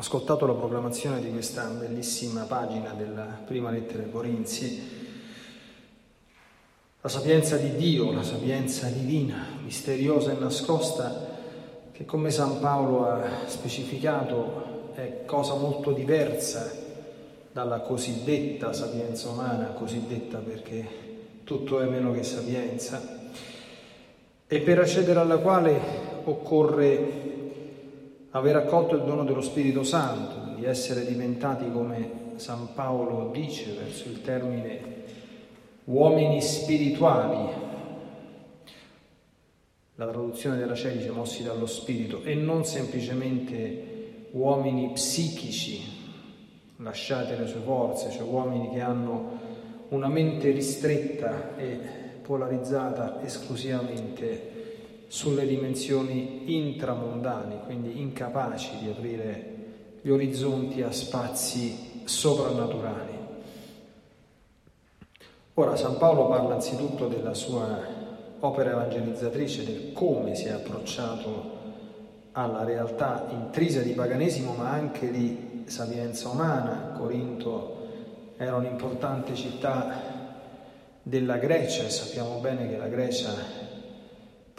ascoltato 0.00 0.46
la 0.46 0.54
proclamazione 0.54 1.20
di 1.20 1.30
questa 1.30 1.64
bellissima 1.66 2.44
pagina 2.44 2.94
della 2.94 3.38
prima 3.44 3.70
lettera 3.70 4.02
ai 4.02 4.10
Corinzi, 4.10 4.98
la 7.02 7.08
sapienza 7.08 7.56
di 7.56 7.76
Dio, 7.76 8.10
la 8.10 8.22
sapienza 8.22 8.86
divina, 8.88 9.44
misteriosa 9.62 10.32
e 10.32 10.38
nascosta, 10.38 11.28
che 11.92 12.06
come 12.06 12.30
San 12.30 12.60
Paolo 12.60 13.10
ha 13.10 13.28
specificato 13.46 14.92
è 14.94 15.24
cosa 15.26 15.54
molto 15.54 15.92
diversa 15.92 16.72
dalla 17.52 17.80
cosiddetta 17.80 18.72
sapienza 18.72 19.28
umana, 19.28 19.66
cosiddetta 19.66 20.38
perché 20.38 20.88
tutto 21.44 21.78
è 21.78 21.86
meno 21.86 22.12
che 22.12 22.22
sapienza, 22.22 23.18
e 24.46 24.60
per 24.60 24.78
accedere 24.78 25.20
alla 25.20 25.38
quale 25.38 25.78
occorre 26.24 27.39
aver 28.30 28.56
accolto 28.56 28.94
il 28.96 29.02
dono 29.02 29.24
dello 29.24 29.40
Spirito 29.40 29.82
Santo, 29.82 30.54
di 30.54 30.64
essere 30.64 31.04
diventati, 31.04 31.70
come 31.70 32.28
San 32.36 32.68
Paolo 32.74 33.30
dice 33.32 33.72
verso 33.72 34.08
il 34.08 34.22
termine, 34.22 34.80
uomini 35.84 36.40
spirituali. 36.40 37.68
La 39.96 40.06
traduzione 40.06 40.56
della 40.56 40.74
Celice 40.74 41.10
mossi 41.10 41.42
dallo 41.42 41.66
Spirito 41.66 42.22
e 42.22 42.34
non 42.34 42.64
semplicemente 42.64 44.28
uomini 44.30 44.92
psichici, 44.92 45.98
lasciate 46.76 47.36
le 47.36 47.46
sue 47.46 47.60
forze, 47.60 48.10
cioè 48.10 48.22
uomini 48.22 48.70
che 48.70 48.80
hanno 48.80 49.38
una 49.88 50.08
mente 50.08 50.50
ristretta 50.52 51.56
e 51.56 51.78
polarizzata 52.22 53.20
esclusivamente 53.22 54.59
sulle 55.10 55.44
dimensioni 55.44 56.56
intramondane, 56.56 57.64
quindi 57.64 58.00
incapaci 58.00 58.78
di 58.80 58.90
aprire 58.90 59.54
gli 60.02 60.08
orizzonti 60.08 60.82
a 60.82 60.92
spazi 60.92 62.02
soprannaturali. 62.04 63.18
Ora 65.54 65.74
San 65.74 65.98
Paolo 65.98 66.28
parla 66.28 66.54
anzitutto 66.54 67.08
della 67.08 67.34
sua 67.34 67.80
opera 68.38 68.70
evangelizzatrice, 68.70 69.64
del 69.64 69.92
come 69.92 70.36
si 70.36 70.44
è 70.44 70.50
approcciato 70.50 71.58
alla 72.30 72.62
realtà 72.62 73.26
intrisa 73.30 73.80
di 73.80 73.90
paganesimo 73.90 74.52
ma 74.52 74.70
anche 74.70 75.10
di 75.10 75.64
sapienza 75.64 76.28
umana. 76.28 76.94
Corinto 76.96 77.88
era 78.36 78.54
un'importante 78.54 79.34
città 79.34 79.92
della 81.02 81.38
Grecia 81.38 81.82
e 81.82 81.90
sappiamo 81.90 82.38
bene 82.38 82.68
che 82.68 82.76
la 82.76 82.86
Grecia 82.86 83.69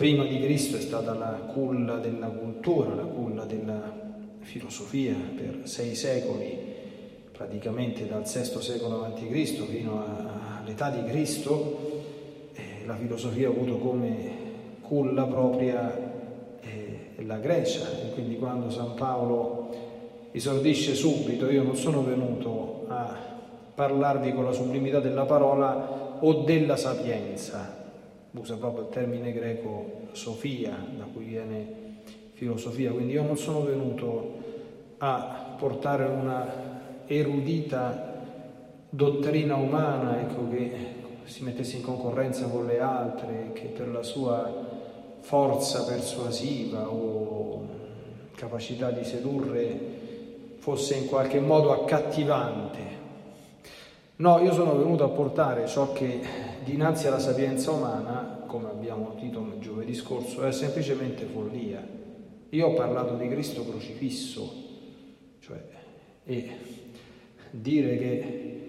prima 0.02 0.23
di 0.23 0.41
Cristo 0.41 0.77
è 0.77 0.80
stata 0.80 1.13
la 1.13 1.52
culla 1.53 1.97
della 1.97 2.25
cultura, 2.25 2.95
la 2.95 3.03
culla 3.03 3.45
della 3.45 3.80
filosofia 4.39 5.13
per 5.35 5.59
sei 5.66 5.93
secoli, 5.93 6.58
praticamente 7.31 8.08
dal 8.08 8.23
VI 8.23 8.61
secolo 8.61 9.03
a.C. 9.03 9.63
fino 9.63 10.03
all'età 10.59 10.89
di 10.89 11.08
Cristo, 11.08 12.02
eh, 12.53 12.83
la 12.88 12.95
filosofia 12.95 13.49
ha 13.49 13.52
avuto 13.52 13.77
come 13.77 14.31
culla 14.81 15.25
propria 15.25 15.95
eh, 16.61 17.23
la 17.23 17.38
Grecia 17.38 17.88
e 18.02 18.11
quindi 18.13 18.39
quando 18.39 18.71
San 18.71 18.95
Paolo 18.95 19.69
esordisce 20.31 20.95
subito, 20.95 21.47
io 21.47 21.61
non 21.61 21.75
sono 21.75 22.03
venuto 22.03 22.86
a 22.88 23.15
parlarvi 23.75 24.33
con 24.33 24.45
la 24.45 24.52
sublimità 24.52 24.99
della 24.99 25.25
parola 25.25 26.17
o 26.19 26.41
della 26.41 26.75
sapienza, 26.75 27.80
usa 28.31 28.55
proprio 28.55 28.83
il 28.83 28.89
termine 28.89 29.31
greco 29.31 30.09
sofia, 30.13 30.75
da 30.97 31.03
cui 31.05 31.25
viene 31.25 31.79
filosofia, 32.33 32.91
quindi 32.91 33.13
io 33.13 33.23
non 33.23 33.37
sono 33.37 33.61
venuto 33.63 34.39
a 34.97 35.55
portare 35.57 36.05
una 36.05 36.69
erudita 37.05 38.09
dottrina 38.89 39.55
umana 39.55 40.21
ecco, 40.21 40.49
che 40.49 40.71
si 41.25 41.43
mettesse 41.43 41.77
in 41.77 41.83
concorrenza 41.83 42.47
con 42.47 42.65
le 42.65 42.80
altre, 42.80 43.52
che 43.53 43.65
per 43.67 43.87
la 43.89 44.03
sua 44.03 44.70
forza 45.20 45.86
persuasiva 45.86 46.89
o 46.89 47.67
capacità 48.36 48.89
di 48.91 49.03
sedurre 49.03 49.99
fosse 50.58 50.95
in 50.95 51.08
qualche 51.08 51.39
modo 51.39 51.71
accattivante. 51.71 52.80
No, 54.17 54.39
io 54.39 54.52
sono 54.53 54.75
venuto 54.75 55.03
a 55.03 55.09
portare 55.09 55.67
ciò 55.67 55.91
che 55.93 56.20
dinanzi 56.64 57.08
alla 57.08 57.20
sapienza 57.20 57.72
umana, 57.72 58.44
come 58.45 58.70
abbiamo 58.70 59.14
udito 59.16 59.58
giovedì 59.60 59.94
scorso, 59.94 60.44
è 60.44 60.52
semplicemente 60.52 61.26
follia. 61.26 61.86
Io 62.49 62.67
ho 62.67 62.73
parlato 62.73 63.16
di 63.16 63.27
Cristo 63.27 63.66
crocifisso, 63.66 64.52
cioè, 65.39 65.61
e 66.26 66.50
dire 67.52 67.98
che 67.98 68.61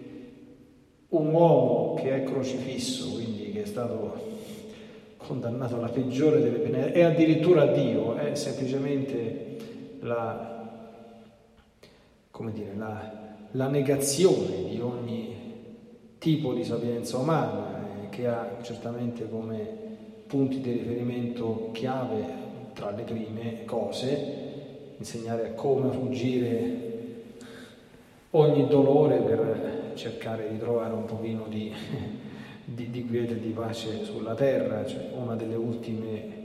un 1.08 1.32
uomo 1.32 1.94
che 1.94 2.22
è 2.22 2.22
crocifisso, 2.24 3.12
quindi 3.12 3.50
che 3.50 3.62
è 3.62 3.66
stato 3.66 4.30
condannato 5.16 5.76
alla 5.76 5.88
peggiore 5.88 6.40
delle 6.40 6.58
pene, 6.58 6.92
e 6.92 7.02
addirittura 7.02 7.66
Dio, 7.66 8.14
è 8.16 8.34
semplicemente 8.34 9.56
la, 10.00 10.70
dire, 12.52 12.74
la, 12.76 13.12
la 13.50 13.68
negazione 13.68 14.68
di 14.68 14.80
ogni 14.80 15.36
tipo 16.18 16.54
di 16.54 16.64
sapienza 16.64 17.18
umana, 17.18 17.81
che 18.12 18.26
ha 18.26 18.58
certamente 18.60 19.28
come 19.28 19.66
punti 20.26 20.60
di 20.60 20.72
riferimento 20.72 21.70
chiave 21.72 22.40
tra 22.74 22.90
le 22.90 23.02
prime 23.04 23.64
cose, 23.64 24.94
insegnare 24.98 25.54
come 25.54 25.90
fuggire 25.90 26.90
ogni 28.30 28.66
dolore 28.68 29.16
per 29.16 29.92
cercare 29.94 30.50
di 30.50 30.58
trovare 30.58 30.92
un 30.92 31.06
pochino 31.06 31.46
di, 31.48 31.72
di, 32.64 32.90
di 32.90 33.06
quiete 33.06 33.32
e 33.32 33.40
di 33.40 33.50
pace 33.50 34.04
sulla 34.04 34.34
terra, 34.34 34.84
cioè 34.86 35.08
una 35.14 35.34
delle 35.34 35.56
ultime 35.56 36.40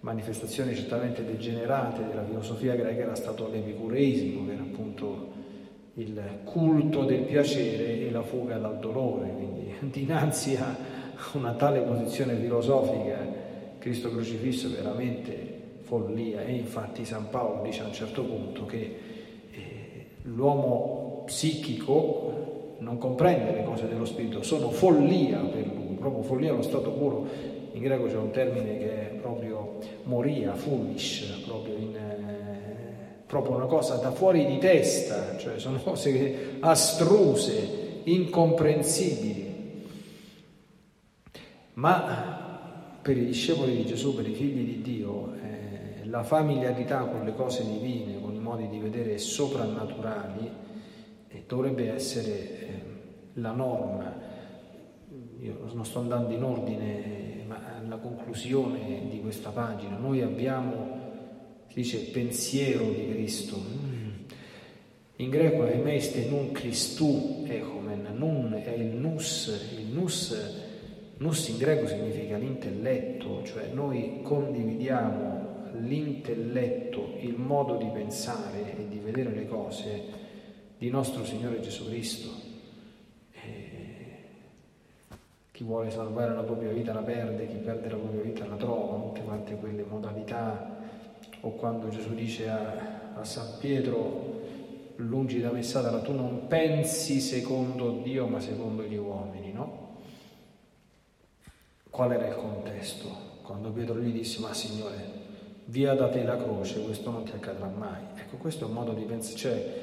manifestazioni 0.00 0.76
certamente 0.76 1.24
degenerate 1.24 2.06
della 2.06 2.24
filosofia 2.24 2.76
greca 2.76 3.02
era 3.02 3.14
stato 3.16 3.48
l'epicureismo, 3.48 4.46
che 4.46 4.52
era 4.52 4.62
appunto 4.62 5.32
il 5.94 6.40
culto 6.44 7.04
del 7.04 7.22
piacere 7.22 8.00
e 8.00 8.10
la 8.10 8.22
fuga 8.22 8.58
dal 8.58 8.78
dolore, 8.78 9.32
dinanzi 9.80 10.56
a 10.56 10.76
una 11.32 11.52
tale 11.54 11.80
posizione 11.80 12.36
filosofica, 12.36 13.18
Cristo 13.78 14.10
crocifisso 14.10 14.68
è 14.68 14.70
veramente 14.70 15.62
follia 15.80 16.42
e 16.42 16.52
infatti 16.52 17.04
San 17.04 17.28
Paolo 17.28 17.62
dice 17.62 17.82
a 17.82 17.86
un 17.86 17.92
certo 17.92 18.22
punto 18.22 18.64
che 18.64 18.96
eh, 19.50 20.06
l'uomo 20.22 21.22
psichico 21.26 22.76
non 22.78 22.98
comprende 22.98 23.52
le 23.52 23.64
cose 23.64 23.88
dello 23.88 24.04
spirito, 24.04 24.42
sono 24.42 24.70
follia 24.70 25.38
per 25.38 25.66
lui, 25.66 25.96
proprio 25.96 26.22
follia 26.22 26.52
allo 26.52 26.62
stato 26.62 26.90
puro. 26.90 27.26
In 27.72 27.80
greco 27.80 28.06
c'è 28.06 28.16
un 28.16 28.30
termine 28.30 28.78
che 28.78 28.90
è 28.90 29.14
proprio 29.20 29.78
moria, 30.04 30.54
fumish, 30.54 31.42
proprio 31.46 31.76
in, 31.76 31.96
proprio 33.26 33.56
una 33.56 33.66
cosa 33.66 33.96
da 33.96 34.12
fuori 34.12 34.46
di 34.46 34.58
testa, 34.58 35.36
cioè 35.38 35.58
sono 35.58 35.78
cose 35.78 36.56
astruse, 36.60 38.00
incomprensibili. 38.04 39.53
Ma 41.74 42.98
per 43.02 43.16
i 43.16 43.26
discepoli 43.26 43.76
di 43.76 43.86
Gesù, 43.86 44.14
per 44.14 44.28
i 44.28 44.34
figli 44.34 44.64
di 44.64 44.82
Dio, 44.82 45.34
eh, 45.34 46.04
la 46.04 46.22
familiarità 46.22 47.04
con 47.04 47.24
le 47.24 47.34
cose 47.34 47.64
divine, 47.64 48.20
con 48.20 48.34
i 48.34 48.38
modi 48.38 48.68
di 48.68 48.78
vedere 48.78 49.18
soprannaturali, 49.18 50.50
eh, 51.28 51.44
dovrebbe 51.46 51.92
essere 51.92 52.30
eh, 52.30 52.82
la 53.34 53.52
norma. 53.52 54.12
Io 55.40 55.68
non 55.72 55.84
sto 55.84 55.98
andando 55.98 56.32
in 56.32 56.42
ordine, 56.42 57.44
ma 57.46 57.60
alla 57.76 57.96
conclusione 57.96 59.08
di 59.10 59.20
questa 59.20 59.50
pagina 59.50 59.96
noi 59.96 60.22
abbiamo 60.22 61.02
si 61.74 61.80
dice 61.80 61.98
pensiero 62.12 62.88
di 62.88 63.08
Cristo. 63.10 63.56
Mm. 63.58 64.10
In 65.16 65.30
greco 65.30 65.66
è 65.66 65.76
meiste 65.76 66.26
nun 66.28 66.52
Christu 66.52 67.44
echomen, 67.48 68.14
nun 68.16 68.54
è 68.54 68.70
il 68.70 68.94
nus, 68.94 69.72
il 69.76 69.86
nus, 69.86 70.32
nus 71.24 71.48
in 71.48 71.56
greco 71.56 71.86
significa 71.86 72.36
l'intelletto, 72.36 73.42
cioè 73.44 73.68
noi 73.72 74.20
condividiamo 74.22 75.70
l'intelletto, 75.80 77.14
il 77.20 77.36
modo 77.36 77.76
di 77.76 77.86
pensare 77.86 78.76
e 78.76 78.86
di 78.88 78.98
vedere 78.98 79.30
le 79.30 79.48
cose 79.48 80.02
di 80.76 80.90
nostro 80.90 81.24
Signore 81.24 81.60
Gesù 81.60 81.86
Cristo. 81.86 82.52
chi 85.50 85.62
vuole 85.62 85.88
salvare 85.90 86.34
la 86.34 86.42
propria 86.42 86.72
vita 86.72 86.92
la 86.92 87.02
perde, 87.02 87.46
chi 87.46 87.58
perde 87.58 87.88
la 87.88 87.96
propria 87.96 88.22
vita 88.22 88.44
la 88.44 88.56
trova, 88.56 88.98
tutte 88.98 89.22
quante 89.22 89.54
quelle 89.54 89.84
modalità 89.84 90.76
o 91.42 91.50
quando 91.52 91.88
Gesù 91.90 92.12
dice 92.12 92.48
a, 92.48 93.12
a 93.14 93.24
San 93.24 93.58
Pietro, 93.60 94.42
lungi 94.96 95.40
da 95.40 95.52
me 95.52 95.62
Satana, 95.62 96.00
tu 96.00 96.12
non 96.12 96.48
pensi 96.48 97.20
secondo 97.20 98.00
Dio 98.02 98.26
ma 98.26 98.40
secondo 98.40 98.82
gli 98.82 98.96
uomini, 98.96 99.52
no? 99.52 99.93
Qual 101.94 102.10
era 102.10 102.26
il 102.26 102.34
contesto? 102.34 103.08
Quando 103.42 103.70
Pietro 103.70 104.00
gli 104.00 104.10
disse, 104.10 104.40
ma 104.40 104.52
Signore, 104.52 104.96
via 105.66 105.94
da 105.94 106.08
te 106.08 106.24
la 106.24 106.36
croce, 106.36 106.82
questo 106.82 107.12
non 107.12 107.22
ti 107.22 107.30
accadrà 107.30 107.68
mai. 107.68 108.02
Ecco, 108.16 108.34
questo 108.36 108.64
è 108.64 108.66
un 108.66 108.74
modo 108.74 108.94
di 108.94 109.04
pensare, 109.04 109.36
cioè 109.36 109.74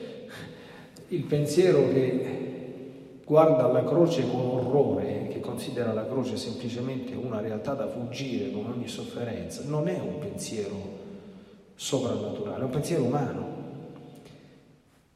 il 1.08 1.24
pensiero 1.24 1.88
che 1.88 3.22
guarda 3.24 3.64
alla 3.64 3.86
croce 3.86 4.30
con 4.30 4.42
orrore, 4.42 5.30
che 5.30 5.40
considera 5.40 5.94
la 5.94 6.06
croce 6.06 6.36
semplicemente 6.36 7.14
una 7.16 7.40
realtà 7.40 7.76
da 7.76 7.88
fuggire 7.88 8.52
con 8.52 8.66
ogni 8.66 8.90
sofferenza, 8.90 9.62
non 9.68 9.88
è 9.88 9.98
un 9.98 10.20
pensiero 10.20 10.76
soprannaturale, 11.76 12.60
è 12.60 12.66
un 12.66 12.72
pensiero 12.72 13.04
umano. 13.04 13.60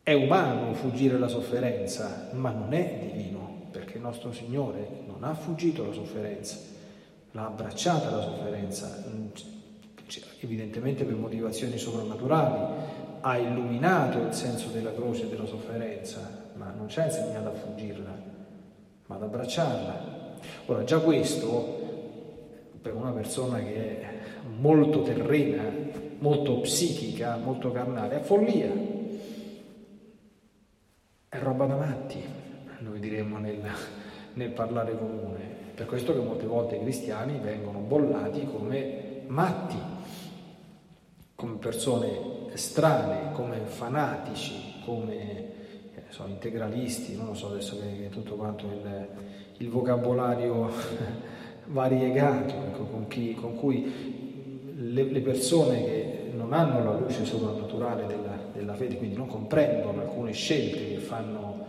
È 0.01 0.13
umano 0.13 0.73
fuggire 0.75 1.19
la 1.19 1.27
sofferenza, 1.27 2.29
ma 2.31 2.51
non 2.51 2.71
è 2.71 3.11
divino, 3.11 3.63
perché 3.69 3.97
il 3.97 4.01
nostro 4.01 4.31
Signore 4.31 5.01
non 5.05 5.25
ha 5.25 5.33
fuggito 5.33 5.85
la 5.85 5.91
sofferenza, 5.91 6.73
l'ha 7.35 7.47
abbracciata 7.47 8.09
la 8.09 8.21
sofferenza, 8.21 9.03
evidentemente 10.39 11.03
per 11.03 11.15
motivazioni 11.15 11.77
soprannaturali, 11.77 12.93
ha 13.19 13.37
illuminato 13.37 14.19
il 14.19 14.33
senso 14.33 14.69
della 14.69 14.93
croce 14.93 15.23
e 15.23 15.29
della 15.29 15.45
sofferenza, 15.45 16.49
ma 16.53 16.71
non 16.71 16.87
ci 16.87 16.99
ha 17.01 17.05
insegnato 17.05 17.49
a 17.49 17.53
fuggirla, 17.53 18.21
ma 19.07 19.15
ad 19.15 19.23
abbracciarla. 19.23 20.13
Ora, 20.67 20.83
già 20.85 20.99
questo, 20.99 22.71
per 22.81 22.95
una 22.95 23.11
persona 23.11 23.59
che 23.59 23.99
è 23.99 24.13
molto 24.57 25.01
terrena, 25.01 25.63
molto 26.19 26.61
psichica, 26.61 27.35
molto 27.35 27.69
carnale, 27.71 28.21
è 28.21 28.23
follia. 28.23 28.71
È 31.27 31.37
roba 31.39 31.65
da 31.65 31.75
matti, 31.75 32.23
noi 32.79 32.99
diremmo 33.01 33.39
nel, 33.39 33.59
nel 34.35 34.51
parlare 34.51 34.97
comune. 34.97 35.54
Per 35.75 35.85
questo 35.85 36.13
che 36.13 36.19
molte 36.19 36.45
volte 36.45 36.77
i 36.77 36.79
cristiani 36.79 37.37
vengono 37.37 37.79
bollati 37.79 38.45
come 38.45 39.23
matti, 39.27 39.77
come 41.35 41.57
persone 41.57 42.17
strane, 42.53 43.33
come 43.33 43.57
fanatici, 43.65 44.81
come 44.85 45.53
so, 46.15 46.25
integralisti, 46.27 47.17
non 47.17 47.27
lo 47.27 47.33
so 47.33 47.47
adesso 47.47 47.77
che, 47.77 48.05
è 48.05 48.09
tutto 48.09 48.35
quanto 48.35 48.67
il, 48.67 49.07
il 49.57 49.69
vocabolario 49.69 50.71
variegato 51.67 52.53
ecco, 52.53 52.83
con, 52.85 53.07
chi, 53.07 53.33
con, 53.33 53.55
cui 53.55 54.73
le, 54.77 55.03
le, 55.03 55.19
persone 55.19 55.83
che 55.83 56.31
non 56.33 56.53
hanno 56.53 56.83
la 56.85 56.97
luce 56.97 57.25
soprannaturale 57.25 58.05
della, 58.05 58.37
della 58.53 58.75
fede, 58.75 58.95
quindi 58.95 59.17
non 59.17 59.27
comprendono 59.27 59.99
alcune 59.99 60.31
scelte 60.31 60.87
che 60.87 60.97
fanno 60.99 61.65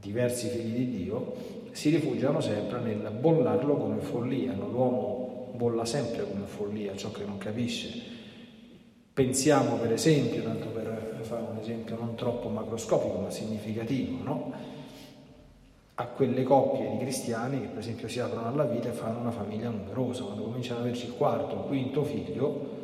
diversi 0.00 0.48
figli 0.48 0.86
di 0.86 1.02
Dio, 1.04 1.59
si 1.72 1.90
rifugiano 1.90 2.40
sempre 2.40 2.80
nel 2.80 3.10
bollarlo 3.18 3.76
come 3.76 4.00
follia. 4.00 4.52
L'uomo 4.54 5.52
bolla 5.54 5.84
sempre 5.84 6.26
come 6.28 6.46
follia 6.46 6.96
ciò 6.96 7.10
che 7.10 7.24
non 7.24 7.38
capisce. 7.38 8.18
Pensiamo 9.12 9.76
per 9.76 9.92
esempio, 9.92 10.42
tanto 10.42 10.68
per 10.68 11.18
fare 11.22 11.42
un 11.42 11.58
esempio 11.58 11.96
non 11.96 12.14
troppo 12.14 12.48
macroscopico 12.48 13.18
ma 13.18 13.30
significativo, 13.30 14.22
no? 14.22 14.52
a 16.00 16.06
quelle 16.06 16.42
coppie 16.44 16.90
di 16.92 16.96
cristiani 16.96 17.60
che 17.60 17.66
per 17.66 17.80
esempio 17.80 18.08
si 18.08 18.20
aprono 18.20 18.46
alla 18.46 18.64
vita 18.64 18.88
e 18.88 18.92
fanno 18.92 19.18
una 19.18 19.30
famiglia 19.30 19.68
numerosa, 19.68 20.22
quando 20.22 20.44
cominciano 20.44 20.80
ad 20.80 20.86
averci 20.86 21.06
il 21.06 21.12
quarto 21.12 21.56
o 21.56 21.64
quinto 21.64 22.04
figlio, 22.04 22.78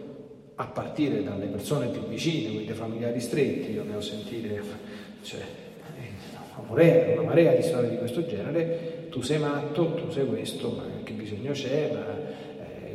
a 0.57 0.67
partire 0.67 1.23
dalle 1.23 1.47
persone 1.47 1.89
più 1.89 2.03
vicine, 2.03 2.53
quindi 2.53 2.73
familiari 2.73 3.21
stretti, 3.21 3.73
io 3.73 3.85
ne 3.85 3.97
ho 3.97 4.01
sentite, 4.03 4.63
cioè, 5.23 5.41
una 6.57 6.69
marea, 6.69 7.13
una 7.13 7.23
marea 7.23 7.55
di 7.55 7.63
storie 7.63 7.91
di 7.91 7.99
questo 7.99 8.27
genere, 8.27 9.09
tu 9.11 9.21
sei 9.23 9.39
matto, 9.39 9.95
tu 9.95 10.11
sei 10.11 10.27
questo, 10.27 10.71
ma 10.71 10.85
che 11.03 11.13
bisogno 11.13 11.53
c'è, 11.53 11.91
ma 11.93 12.37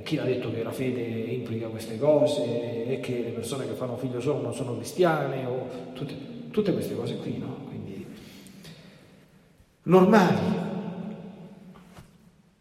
chi 0.04 0.18
ha 0.18 0.24
detto 0.24 0.52
che 0.52 0.64
la 0.64 0.72
fede 0.72 1.02
implica 1.02 1.68
queste 1.68 1.98
cose 1.98 2.86
e 2.86 3.00
che 3.00 3.22
le 3.22 3.30
persone 3.30 3.66
che 3.66 3.74
fanno 3.74 3.98
figlio 3.98 4.20
solo 4.20 4.42
non 4.42 4.54
sono 4.54 4.76
cristiane 4.76 5.46
o 5.46 5.68
tutte, 5.94 6.16
tutte 6.52 6.74
queste 6.74 6.96
cose 6.96 7.18
qui, 7.18 7.38
no? 7.38 7.66
Quindi 7.68 8.06
normali. 9.84 10.70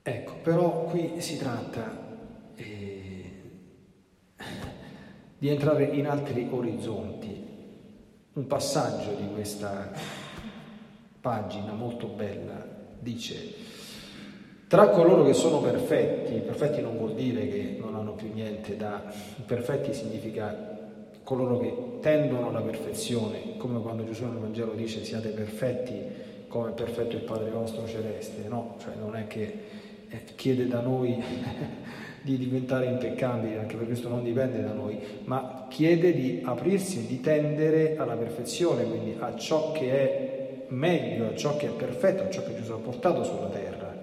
Ecco, 0.03 0.35
però 0.43 0.85
qui 0.85 1.15
si 1.19 1.39
tratta 1.39 2.17
eh, 2.57 3.33
di 5.39 5.49
entrare 5.49 5.85
in 5.85 6.07
altri 6.07 6.47
orizzonti. 6.51 7.40
Un 8.33 8.47
passaggio 8.47 9.15
di 9.15 9.29
questa 9.33 9.91
pagina 11.21 11.73
molto 11.73 12.07
bella 12.07 12.65
dice 12.99 13.55
tra 14.71 14.91
coloro 14.91 15.25
che 15.25 15.35
sono 15.35 15.61
perfetti, 15.61 16.39
perfetti 16.39 16.81
non 16.81 16.97
vuol 16.97 17.15
dire 17.15 17.49
che 17.49 17.77
non 17.81 17.97
hanno 17.97 18.13
più 18.13 18.33
niente 18.33 18.77
da... 18.77 19.03
Perfetti 19.45 19.93
significa 19.93 20.79
coloro 21.25 21.59
che 21.59 21.99
tendono 22.01 22.51
alla 22.51 22.61
perfezione, 22.61 23.57
come 23.57 23.81
quando 23.81 24.05
Gesù 24.05 24.27
nel 24.27 24.39
Vangelo 24.39 24.75
dice 24.75 25.05
siate 25.05 25.31
perfetti 25.31 26.01
come 26.47 26.71
perfetto 26.71 27.17
il 27.17 27.23
Padre 27.23 27.51
vostro 27.51 27.85
celeste, 27.89 28.47
no? 28.47 28.77
Cioè 28.79 28.95
non 28.95 29.17
è 29.17 29.27
che 29.27 29.65
eh, 30.09 30.25
chiede 30.37 30.69
da 30.69 30.81
noi 30.81 31.21
di 32.23 32.37
diventare 32.37 32.87
impeccabili, 32.87 33.57
anche 33.57 33.77
per 33.77 33.87
questo 33.87 34.09
non 34.09 34.23
dipende 34.23 34.63
da 34.63 34.73
noi, 34.73 34.99
ma 35.25 35.67
chiede 35.71 36.13
di 36.13 36.41
aprirsi 36.45 36.99
e 36.99 37.07
di 37.07 37.21
tendere 37.21 37.97
alla 37.97 38.15
perfezione, 38.15 38.85
quindi 38.85 39.17
a 39.19 39.35
ciò 39.37 39.73
che 39.73 39.91
è 39.91 40.65
meglio, 40.69 41.29
a 41.29 41.35
ciò 41.35 41.57
che 41.57 41.67
è 41.67 41.71
perfetto, 41.71 42.25
a 42.25 42.31
ciò 42.31 42.45
che 42.45 42.55
Gesù 42.55 42.73
ha 42.73 42.79
portato 42.79 43.25
sulla 43.25 43.49
terra. 43.49 43.97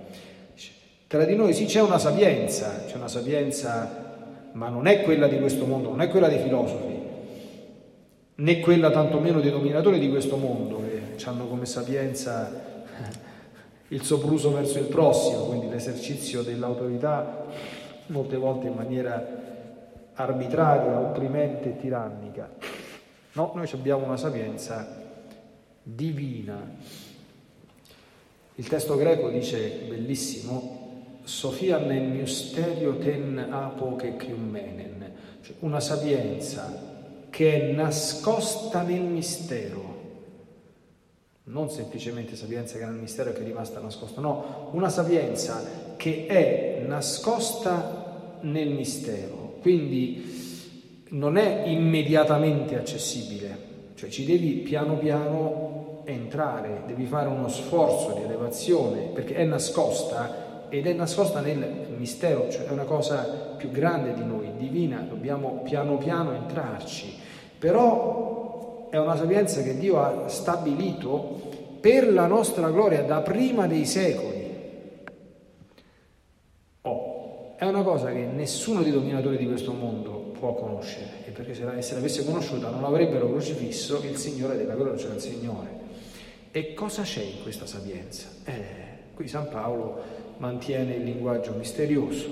Tra 1.07 1.23
di 1.23 1.35
noi 1.35 1.53
sì 1.53 1.65
c'è 1.65 1.81
una 1.81 1.99
sapienza, 1.99 2.83
c'è 2.85 2.95
una 2.95 3.07
sapienza, 3.07 4.49
ma 4.53 4.67
non 4.67 4.87
è 4.87 5.03
quella 5.03 5.27
di 5.27 5.39
questo 5.39 5.65
mondo, 5.65 5.89
non 5.89 6.01
è 6.01 6.09
quella 6.09 6.27
dei 6.27 6.39
filosofi, 6.39 6.95
né 8.35 8.59
quella 8.59 8.91
tantomeno 8.91 9.39
dei 9.39 9.51
dominatori 9.51 9.99
di 9.99 10.09
questo 10.09 10.35
mondo, 10.35 10.83
che 10.89 11.25
hanno 11.25 11.47
come 11.47 11.65
sapienza 11.65 12.75
il 13.89 14.03
sopruso 14.03 14.51
verso 14.51 14.79
il 14.79 14.85
prossimo, 14.85 15.45
quindi 15.45 15.69
l'esercizio 15.69 16.41
dell'autorità 16.41 17.45
molte 18.07 18.35
volte 18.37 18.67
in 18.67 18.73
maniera 18.73 19.25
arbitraria, 20.13 20.99
opprimente 20.99 21.69
e 21.69 21.77
tirannica. 21.77 22.49
No, 23.33 23.51
noi 23.53 23.69
abbiamo 23.71 24.05
una 24.05 24.17
sapienza 24.17 25.05
divina. 25.83 26.59
Il 28.55 28.67
testo 28.67 28.95
greco 28.95 29.29
dice 29.29 29.85
bellissimo, 29.87 30.85
Sofia 31.23 31.77
nel 31.77 32.07
misterio 32.07 32.97
ten 32.97 33.37
apo 33.51 33.95
che 33.95 34.15
criumenen, 34.15 35.11
cioè 35.41 35.55
una 35.59 35.79
sapienza 35.79 36.95
che 37.29 37.69
è 37.69 37.71
nascosta 37.73 38.81
nel 38.81 39.01
mistero, 39.01 39.95
non 41.43 41.69
semplicemente 41.69 42.35
sapienza 42.35 42.77
che 42.77 42.85
nel 42.85 42.95
mistero 42.95 43.33
che 43.33 43.41
è 43.41 43.43
rimasta 43.43 43.79
nascosta, 43.79 44.21
no, 44.21 44.69
una 44.71 44.89
sapienza 44.89 45.61
che 45.97 46.25
è 46.25 46.83
nascosta 46.87 47.96
nel 48.41 48.69
mistero, 48.69 49.57
quindi 49.61 50.35
non 51.09 51.37
è 51.37 51.63
immediatamente 51.65 52.77
accessibile, 52.77 53.57
cioè 53.95 54.09
ci 54.09 54.25
devi 54.25 54.53
piano 54.55 54.97
piano 54.97 56.01
entrare, 56.05 56.83
devi 56.85 57.05
fare 57.05 57.27
uno 57.27 57.47
sforzo 57.49 58.13
di 58.13 58.23
elevazione 58.23 59.09
perché 59.13 59.35
è 59.35 59.43
nascosta 59.43 60.65
ed 60.69 60.85
è 60.87 60.93
nascosta 60.93 61.39
nel 61.39 61.95
mistero, 61.97 62.49
cioè 62.49 62.65
è 62.65 62.71
una 62.71 62.83
cosa 62.83 63.55
più 63.57 63.71
grande 63.71 64.13
di 64.13 64.23
noi, 64.23 64.51
divina, 64.57 65.05
dobbiamo 65.07 65.61
piano 65.63 65.97
piano 65.97 66.33
entrarci, 66.33 67.13
però 67.57 68.87
è 68.89 68.97
una 68.97 69.15
sapienza 69.15 69.61
che 69.61 69.77
Dio 69.77 69.99
ha 69.99 70.27
stabilito 70.27 71.55
per 71.79 72.11
la 72.11 72.25
nostra 72.25 72.69
gloria 72.69 73.03
da 73.03 73.21
prima 73.21 73.67
dei 73.67 73.85
secoli. 73.85 74.45
Oh, 76.81 77.46
è 77.57 77.65
una 77.65 77.81
cosa 77.81 78.11
che 78.11 78.19
nessuno 78.19 78.83
dei 78.83 78.91
dominatori 78.91 79.35
di 79.35 79.47
questo 79.47 79.73
mondo 79.73 80.31
può 80.37 80.53
conoscere, 80.53 81.25
e 81.25 81.31
perché 81.31 81.55
se 81.55 81.63
l'avesse 81.63 82.23
conosciuta 82.23 82.69
non 82.69 82.83
avrebbero 82.83 83.27
crocifisso 83.31 83.99
il 84.03 84.15
Signore 84.15 84.57
della 84.57 84.75
gloria, 84.75 84.95
cioè 84.95 85.15
il 85.15 85.19
Signore. 85.19 85.67
E 86.51 86.75
cosa 86.75 87.01
c'è 87.01 87.23
in 87.23 87.41
questa 87.41 87.65
sapienza? 87.65 88.27
Eh, 88.43 89.11
qui 89.15 89.27
San 89.27 89.49
Paolo 89.49 89.97
mantiene 90.37 90.97
il 90.97 91.03
linguaggio 91.03 91.53
misterioso. 91.53 92.27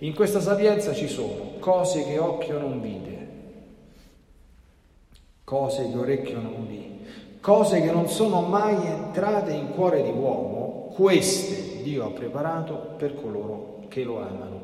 In 0.00 0.12
questa 0.14 0.40
sapienza 0.40 0.92
ci 0.92 1.06
sono 1.06 1.52
cose 1.60 2.04
che 2.04 2.18
occhio 2.18 2.58
non 2.58 2.80
vide, 2.80 3.28
cose 5.44 5.88
che 5.88 5.96
orecchio 5.96 6.40
non 6.40 6.54
udì, 6.58 7.06
cose 7.40 7.80
che 7.80 7.92
non 7.92 8.08
sono 8.08 8.40
mai 8.40 8.84
entrate 8.84 9.52
in 9.52 9.70
cuore 9.70 10.02
di 10.02 10.10
uomo, 10.10 10.92
queste 10.96 11.82
Dio 11.84 12.04
ha 12.04 12.10
preparato 12.10 12.94
per 12.98 13.14
coloro 13.14 13.75
che 13.88 14.04
lo 14.04 14.20
amano. 14.20 14.62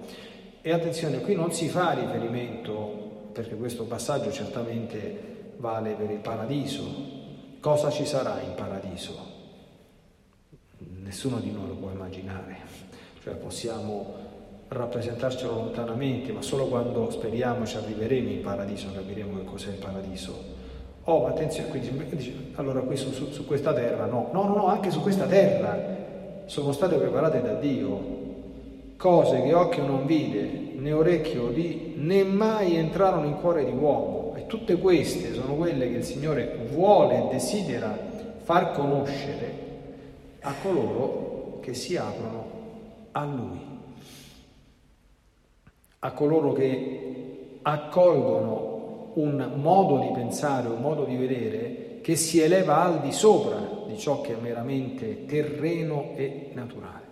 E 0.60 0.72
attenzione, 0.72 1.20
qui 1.20 1.34
non 1.34 1.52
si 1.52 1.68
fa 1.68 1.92
riferimento, 1.92 3.30
perché 3.32 3.56
questo 3.56 3.84
passaggio 3.84 4.30
certamente 4.30 5.54
vale 5.56 5.92
per 5.94 6.10
il 6.10 6.18
paradiso. 6.18 7.20
Cosa 7.60 7.90
ci 7.90 8.04
sarà 8.04 8.40
in 8.40 8.54
paradiso? 8.54 9.30
Nessuno 11.02 11.38
di 11.38 11.50
noi 11.50 11.68
lo 11.68 11.74
può 11.74 11.90
immaginare. 11.90 12.56
Cioè 13.22 13.34
possiamo 13.34 14.14
rappresentarcelo 14.68 15.52
lontanamente, 15.52 16.32
ma 16.32 16.42
solo 16.42 16.66
quando 16.66 17.10
speriamo 17.10 17.66
ci 17.66 17.76
arriveremo 17.76 18.30
in 18.30 18.40
paradiso 18.40 18.90
capiremo 18.92 19.38
che 19.38 19.44
cos'è 19.44 19.70
il 19.70 19.78
paradiso. 19.78 20.60
Oh, 21.04 21.26
attenzione, 21.26 21.68
quindi 21.68 22.16
dice, 22.16 22.32
allora 22.54 22.80
qui 22.80 22.96
su, 22.96 23.12
su, 23.12 23.30
su 23.30 23.44
questa 23.44 23.72
terra 23.72 24.06
no, 24.06 24.30
no, 24.32 24.44
no, 24.44 24.54
no, 24.54 24.66
anche 24.66 24.90
su 24.90 25.00
questa 25.00 25.26
terra 25.26 26.00
sono 26.46 26.72
state 26.72 26.96
preparate 26.96 27.42
da 27.42 27.54
Dio 27.54 28.20
cose 29.02 29.42
che 29.42 29.52
occhio 29.52 29.84
non 29.84 30.06
vide, 30.06 30.74
né 30.76 30.92
orecchio 30.92 31.48
udì, 31.48 31.94
né 31.96 32.22
mai 32.22 32.76
entrarono 32.76 33.26
in 33.26 33.34
cuore 33.40 33.64
di 33.64 33.72
uomo. 33.72 34.32
E 34.36 34.46
tutte 34.46 34.76
queste 34.78 35.34
sono 35.34 35.54
quelle 35.54 35.90
che 35.90 35.96
il 35.96 36.04
Signore 36.04 36.68
vuole 36.70 37.16
e 37.16 37.32
desidera 37.32 37.98
far 38.42 38.70
conoscere 38.70 39.70
a 40.42 40.54
coloro 40.62 41.58
che 41.60 41.74
si 41.74 41.96
aprono 41.96 42.46
a 43.10 43.24
Lui 43.24 43.70
a 46.04 46.12
coloro 46.12 46.52
che 46.52 47.58
accolgono 47.62 49.12
un 49.14 49.52
modo 49.54 49.98
di 49.98 50.10
pensare, 50.12 50.66
un 50.66 50.80
modo 50.80 51.04
di 51.04 51.14
vedere 51.14 51.98
che 52.02 52.16
si 52.16 52.40
eleva 52.40 52.82
al 52.82 53.00
di 53.00 53.12
sopra 53.12 53.84
di 53.86 53.96
ciò 53.96 54.20
che 54.20 54.36
è 54.36 54.40
meramente 54.40 55.26
terreno 55.26 56.12
e 56.16 56.50
naturale. 56.54 57.11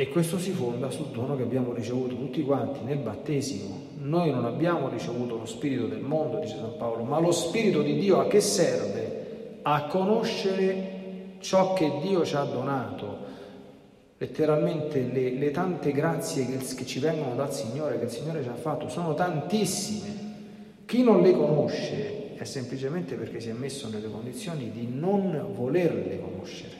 E 0.00 0.08
questo 0.08 0.38
si 0.38 0.52
fonda 0.52 0.88
sul 0.88 1.08
dono 1.08 1.36
che 1.36 1.42
abbiamo 1.42 1.74
ricevuto 1.74 2.16
tutti 2.16 2.42
quanti 2.42 2.80
nel 2.82 2.96
battesimo. 2.96 3.88
Noi 3.98 4.30
non 4.30 4.46
abbiamo 4.46 4.88
ricevuto 4.88 5.36
lo 5.36 5.44
spirito 5.44 5.88
del 5.88 6.00
mondo, 6.00 6.38
dice 6.38 6.56
San 6.56 6.78
Paolo, 6.78 7.02
ma 7.02 7.20
lo 7.20 7.30
spirito 7.32 7.82
di 7.82 7.98
Dio 7.98 8.18
a 8.18 8.26
che 8.26 8.40
serve? 8.40 9.58
A 9.60 9.84
conoscere 9.88 11.34
ciò 11.40 11.74
che 11.74 11.98
Dio 12.00 12.24
ci 12.24 12.34
ha 12.34 12.44
donato, 12.44 13.18
letteralmente 14.16 15.02
le, 15.02 15.32
le 15.32 15.50
tante 15.50 15.92
grazie 15.92 16.46
che, 16.46 16.56
che, 16.56 16.86
ci 16.86 16.98
vengono 16.98 17.34
dal 17.34 17.52
Signore, 17.52 17.98
che 17.98 18.04
il 18.06 18.10
Signore 18.10 18.42
ci 18.42 18.48
ha 18.48 18.54
fatto, 18.54 18.88
sono 18.88 19.12
tantissime. 19.12 20.28
Chi 20.86 21.02
non 21.02 21.20
le 21.20 21.32
conosce 21.32 22.36
è 22.36 22.44
semplicemente 22.44 23.16
perché 23.16 23.38
si 23.38 23.50
è 23.50 23.52
messo 23.52 23.90
nelle 23.90 24.10
condizioni 24.10 24.70
di 24.70 24.88
non 24.90 25.48
volerle 25.52 26.18
conoscere. 26.18 26.79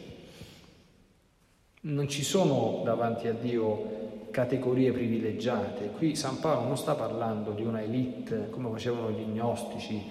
Non 1.82 2.08
ci 2.08 2.22
sono 2.22 2.82
davanti 2.84 3.26
a 3.26 3.32
Dio 3.32 4.28
categorie 4.30 4.92
privilegiate. 4.92 5.92
Qui 5.96 6.14
San 6.14 6.38
Paolo 6.38 6.66
non 6.66 6.76
sta 6.76 6.94
parlando 6.94 7.52
di 7.52 7.62
una 7.62 7.80
elite 7.80 8.48
come 8.50 8.68
facevano 8.68 9.10
gli 9.10 9.22
gnostici, 9.22 10.02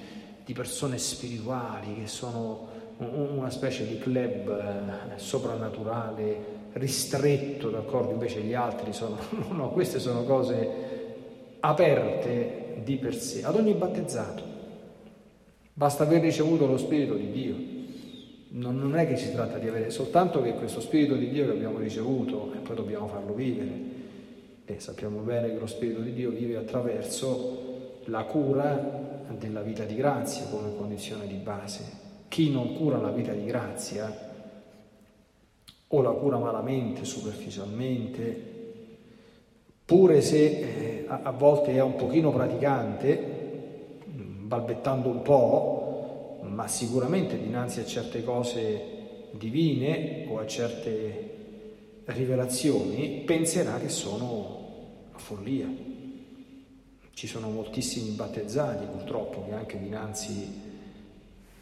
di 0.44 0.54
persone 0.54 0.98
spirituali 0.98 1.94
che 2.02 2.08
sono 2.08 2.68
una 2.98 3.52
specie 3.52 3.86
di 3.86 4.00
club 4.00 4.50
eh, 4.50 5.20
soprannaturale 5.20 6.58
ristretto, 6.74 7.70
d'accordo? 7.70 8.14
Invece 8.14 8.42
gli 8.42 8.56
altri 8.56 8.92
sono, 8.92 9.20
no, 9.54 9.70
queste 9.70 10.00
sono 10.00 10.24
cose 10.24 10.70
aperte 11.60 12.82
di 12.84 12.96
per 12.96 13.14
sé, 13.14 13.44
ad 13.44 13.56
ogni 13.56 13.74
battezzato. 13.74 14.42
Basta 15.72 16.02
aver 16.02 16.22
ricevuto 16.22 16.66
lo 16.66 16.78
Spirito 16.78 17.14
di 17.14 17.32
Dio. 17.32 17.79
Non, 18.52 18.78
non 18.78 18.96
è 18.98 19.08
che 19.08 19.16
si 19.16 19.32
tratta 19.32 19.58
di 19.58 19.68
avere 19.68 19.92
soltanto 19.92 20.42
che 20.42 20.54
questo 20.54 20.80
Spirito 20.80 21.16
di 21.16 21.30
Dio 21.30 21.46
che 21.46 21.52
abbiamo 21.52 21.78
ricevuto 21.78 22.52
e 22.54 22.58
poi 22.58 22.76
dobbiamo 22.76 23.08
farlo 23.08 23.34
vivere. 23.34 23.98
E 24.66 24.80
sappiamo 24.80 25.20
bene 25.20 25.50
che 25.50 25.60
lo 25.60 25.68
Spirito 25.68 26.02
di 26.02 26.14
Dio 26.14 26.32
vive 26.32 26.56
attraverso 26.56 28.02
la 28.06 28.24
cura 28.24 29.28
della 29.38 29.62
vita 29.62 29.84
di 29.84 29.96
grazia 29.96 30.46
come 30.50 30.76
condizione 30.76 31.28
di 31.28 31.36
base. 31.36 32.08
Chi 32.28 32.52
non 32.52 32.76
cura 32.76 32.98
la 32.98 33.12
vita 33.12 33.34
di 33.34 33.46
grazia 33.46 34.28
o 35.92 36.02
la 36.02 36.12
cura 36.12 36.38
malamente, 36.38 37.04
superficialmente, 37.04 38.58
pure 39.86 40.22
se 40.22 40.46
eh, 40.46 41.06
a, 41.08 41.32
volte 41.32 41.74
è 41.74 41.82
un 41.82 41.96
pochino 41.96 42.32
praticante, 42.32 43.98
balbettando 44.06 45.10
un 45.10 45.22
po', 45.24 45.79
ma 46.60 46.68
sicuramente 46.68 47.40
dinanzi 47.40 47.80
a 47.80 47.86
certe 47.86 48.22
cose 48.22 49.30
divine 49.32 50.26
o 50.28 50.40
a 50.40 50.46
certe 50.46 52.04
rivelazioni 52.04 53.24
penserà 53.26 53.80
che 53.80 53.88
sono 53.88 55.08
follia. 55.16 55.70
Ci 57.14 57.28
sono 57.28 57.48
moltissimi 57.48 58.10
battezzati 58.10 58.88
purtroppo 58.92 59.46
che 59.46 59.54
anche 59.54 59.80
dinanzi 59.80 60.48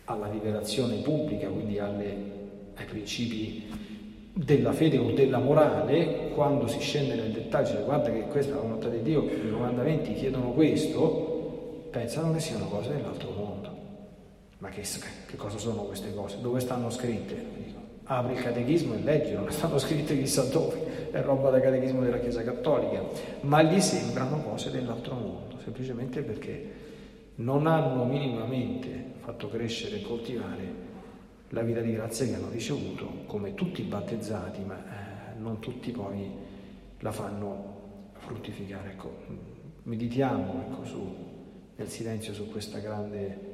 alla 0.06 0.32
rivelazione 0.32 0.96
pubblica, 1.02 1.48
quindi 1.48 1.78
alle, 1.78 2.16
ai 2.74 2.86
principi 2.86 3.66
della 4.34 4.74
fede 4.74 4.98
o 4.98 5.12
della 5.12 5.38
morale, 5.38 6.32
quando 6.34 6.66
si 6.66 6.80
scende 6.80 7.14
nel 7.14 7.32
dettaglio, 7.32 7.68
cioè, 7.68 7.84
guarda 7.84 8.12
che 8.12 8.22
questa 8.22 8.54
è 8.54 8.56
la 8.56 8.62
volontà 8.62 8.90
di 8.90 9.04
Dio, 9.04 9.26
i 9.26 9.52
comandamenti 9.52 10.16
chiedono 10.16 10.54
questo, 10.54 11.86
pensano 11.92 12.34
che 12.34 12.40
siano 12.40 12.66
cose 12.66 12.96
dell'altro 12.96 13.30
mondo. 13.30 13.47
Ma 14.60 14.70
che, 14.70 14.82
che 15.28 15.36
cosa 15.38 15.58
sono 15.58 15.84
queste 15.84 16.14
cose? 16.14 16.42
Dove 16.42 16.60
stanno 16.60 16.90
scritte? 16.90 17.66
Apri 18.06 18.34
il 18.34 18.42
catechismo 18.42 18.94
e 18.94 19.02
leggi, 19.02 19.34
non 19.34 19.52
stanno 19.52 19.78
scritte 19.78 20.18
chissà 20.18 20.44
dove, 20.44 21.12
è 21.12 21.22
roba 21.22 21.52
del 21.52 21.62
catechismo 21.62 22.02
della 22.02 22.20
Chiesa 22.20 22.42
Cattolica, 22.42 23.04
ma 23.42 23.62
gli 23.62 23.82
sembrano 23.82 24.42
cose 24.42 24.72
dell'altro 24.72 25.14
mondo, 25.14 25.60
semplicemente 25.62 26.22
perché 26.22 26.72
non 27.36 27.68
hanno 27.68 28.06
minimamente 28.06 29.16
fatto 29.20 29.50
crescere 29.50 29.98
e 29.98 30.02
coltivare 30.04 30.86
la 31.50 31.62
vita 31.62 31.82
di 31.82 31.92
grazia 31.92 32.26
che 32.26 32.36
hanno 32.36 32.50
ricevuto, 32.50 33.24
come 33.26 33.54
tutti 33.54 33.82
i 33.82 33.86
battezzati, 33.86 34.62
ma 34.64 34.78
eh, 34.78 35.40
non 35.40 35.60
tutti 35.60 35.92
poi 35.92 36.32
la 37.00 37.12
fanno 37.12 37.76
fruttificare. 38.14 38.92
Ecco, 38.92 39.12
meditiamo 39.84 40.64
ecco, 40.68 40.86
su, 40.86 41.16
nel 41.76 41.90
silenzio 41.90 42.34
su 42.34 42.50
questa 42.50 42.80
grande 42.80 43.47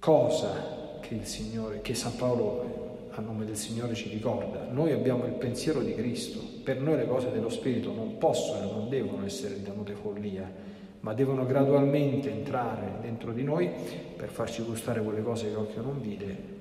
cosa 0.00 0.98
che 1.00 1.14
il 1.14 1.26
Signore, 1.26 1.82
che 1.82 1.94
San 1.94 2.16
Paolo 2.16 3.08
a 3.10 3.20
nome 3.20 3.44
del 3.44 3.56
Signore 3.56 3.94
ci 3.94 4.08
ricorda. 4.08 4.66
Noi 4.70 4.92
abbiamo 4.92 5.26
il 5.26 5.32
pensiero 5.32 5.80
di 5.80 5.94
Cristo, 5.94 6.40
per 6.64 6.80
noi 6.80 6.96
le 6.96 7.06
cose 7.06 7.30
dello 7.30 7.50
Spirito 7.50 7.92
non 7.92 8.16
possono 8.18 8.68
e 8.68 8.72
non 8.72 8.88
devono 8.88 9.24
essere 9.24 9.54
ritenute 9.54 9.94
follia, 9.94 10.50
ma 11.00 11.12
devono 11.12 11.44
gradualmente 11.44 12.30
entrare 12.30 12.98
dentro 13.02 13.32
di 13.32 13.42
noi 13.42 13.70
per 14.16 14.30
farci 14.30 14.62
gustare 14.62 15.02
quelle 15.02 15.22
cose 15.22 15.48
che 15.50 15.56
occhio 15.56 15.82
non 15.82 16.00
vide 16.00 16.58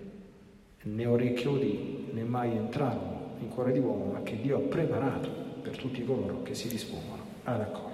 né 0.82 1.06
orecchio 1.06 1.52
udì, 1.52 2.10
né 2.12 2.24
mai 2.24 2.56
entrarono 2.56 3.36
in 3.40 3.50
cuore 3.50 3.72
di 3.72 3.80
uomo, 3.80 4.12
ma 4.12 4.24
che 4.24 4.40
Dio 4.40 4.58
ha 4.58 4.62
preparato 4.62 5.30
per 5.62 5.78
tutti 5.78 6.04
coloro 6.04 6.42
che 6.44 6.56
si 6.56 6.68
dispongono 6.68 7.24
ad 7.44 7.62
accogliere. 7.62 7.89